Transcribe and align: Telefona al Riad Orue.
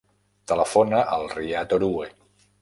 Telefona 0.51 1.01
al 1.19 1.27
Riad 1.35 1.77
Orue. 1.79 2.11